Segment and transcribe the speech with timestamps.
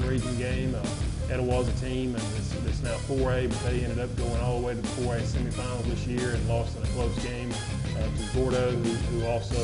[0.00, 0.74] non-region game.
[0.74, 0.84] Uh,
[1.32, 4.66] Etowah's a team, and it's, it's, now 4A, but they ended up going all the
[4.66, 7.50] way to the 4A semifinals this year and lost in a close game
[7.96, 9.56] uh, to Gordo, who, who, also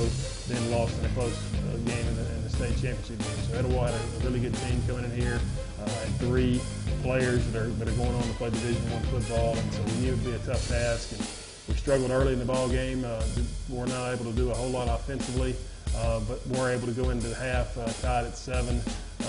[0.48, 3.44] then lost in a close uh, game in the, in the, state championship game.
[3.50, 5.38] So Etowah had a, really good team coming in here,
[5.80, 6.60] uh, and three
[7.02, 9.92] players that are, that are going on to play Division One football, and so we
[10.00, 11.12] knew it would be a tough task.
[11.12, 11.20] And
[11.68, 13.04] we struggled early in the ball game.
[13.04, 13.22] Uh,
[13.68, 15.54] we were not able to do a whole lot offensively,
[15.96, 18.80] uh, but were able to go into the half uh, tied at seven,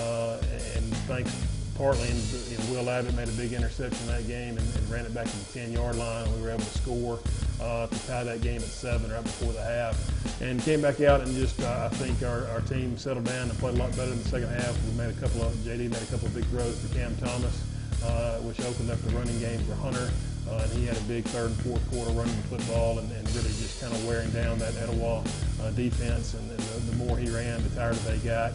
[0.02, 0.38] uh,
[0.76, 1.32] and thanks
[1.76, 2.18] partly, and
[2.58, 5.26] know, Will Abbott made a big interception in that game and, and ran it back
[5.26, 6.32] to the 10-yard line.
[6.36, 7.18] We were able to score
[7.60, 9.96] uh, to tie that game at seven right before the half,
[10.40, 13.58] and came back out and just uh, I think our, our team settled down and
[13.58, 14.76] played a lot better in the second half.
[14.84, 17.64] We made a couple of JD made a couple of big throws to Cam Thomas,
[18.04, 20.10] uh, which opened up the running game for Hunter.
[20.50, 23.24] Uh, and he had a big third and fourth quarter running the football and, and
[23.34, 25.22] really just kind of wearing down that Etowah
[25.62, 26.34] uh, defense.
[26.34, 28.52] And, and the, the, more he ran, the tighter they got.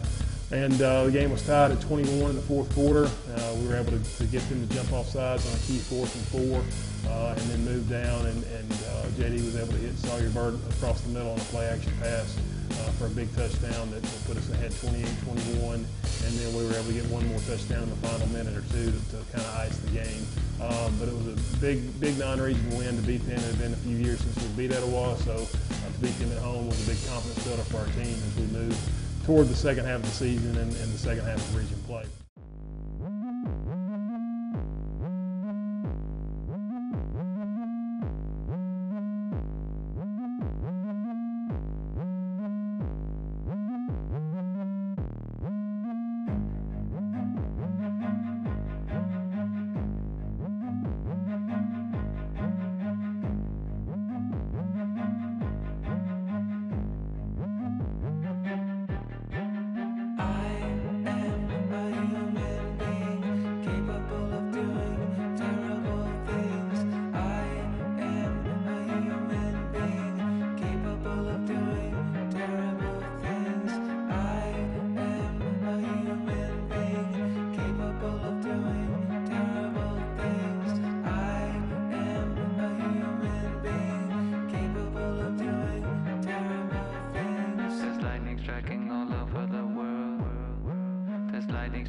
[0.52, 3.04] And uh, the game was tied at 21 in the fourth quarter.
[3.04, 5.78] Uh, we were able to, to, get them to jump off sides on a key
[5.78, 6.64] fourth and four,
[7.12, 8.26] uh, and then move down.
[8.26, 11.48] And, and uh, JD was able to hit Sawyer Bird across the middle on a
[11.52, 12.40] play action pass
[12.72, 15.84] uh, for a big touchdown that, put us ahead 28-21.
[15.84, 18.64] And then we were able to get one more touchdown in the final minute or
[18.72, 20.24] two to, to kind of ice the game.
[20.64, 23.36] Um, but it was a big, big non-region win to beat them.
[23.36, 26.32] It had been a few years since we beat Etowah, so uh, to beat them
[26.32, 28.80] at home was a big confidence builder for our team as we moved
[29.28, 32.06] toward the second half of the season and, and the second half of region play.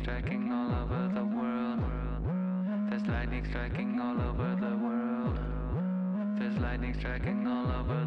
[0.02, 1.80] striking all over the world.
[2.90, 5.38] There's lightning striking all over the world.
[6.38, 8.04] There's lightning striking all over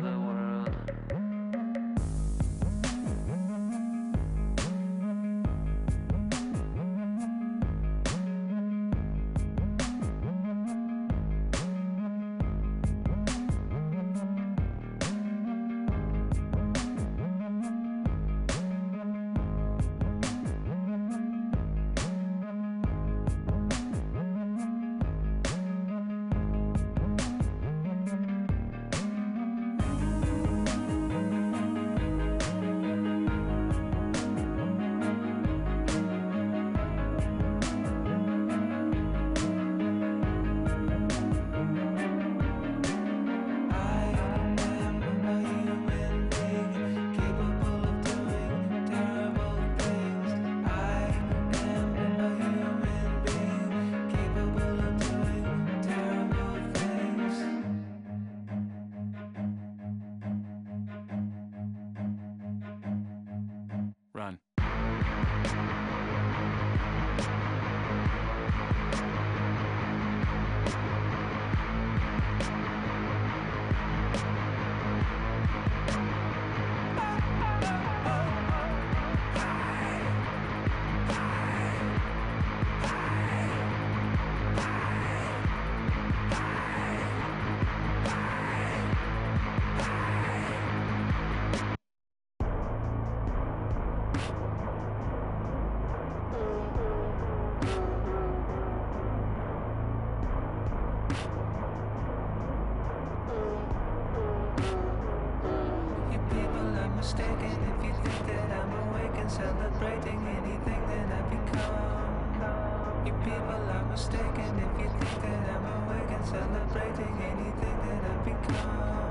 [107.11, 113.05] mistaken if you think that I'm awake and celebrating anything that I become.
[113.05, 118.15] You people are mistaken if you think that I'm awake and celebrating anything that I
[118.23, 119.10] become.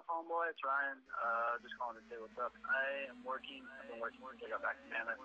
[0.00, 0.96] It's Ryan.
[1.12, 2.56] Uh, just calling to say what's up.
[2.64, 3.60] I am working.
[3.76, 5.20] I've been working since I got back to Mammoth,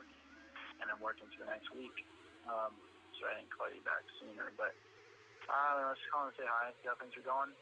[0.84, 1.96] and I'm working for the next week.
[2.46, 2.76] Um,
[3.16, 4.76] so I didn't call you back sooner, but
[5.48, 7.56] uh, I don't know, just calling to say hi, see how things are going.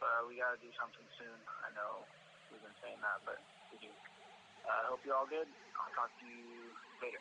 [0.00, 1.36] But uh, we got to do something soon.
[1.64, 2.08] I know
[2.48, 3.38] we've been saying that, but
[3.72, 3.92] we do.
[4.64, 5.46] I uh, hope you're all good.
[5.76, 6.72] I'll talk to you
[7.04, 7.20] later.